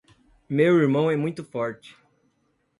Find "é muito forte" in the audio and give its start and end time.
1.11-1.95